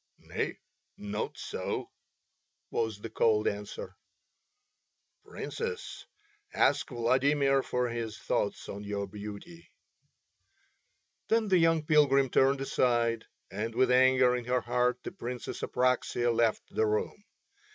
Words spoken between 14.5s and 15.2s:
heart the